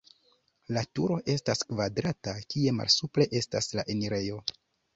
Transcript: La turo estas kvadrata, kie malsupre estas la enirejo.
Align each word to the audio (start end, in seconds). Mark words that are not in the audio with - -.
La 0.77 0.81
turo 0.99 1.17
estas 1.33 1.61
kvadrata, 1.73 2.35
kie 2.55 2.75
malsupre 2.81 3.31
estas 3.43 3.73
la 3.77 3.87
enirejo. 3.97 4.45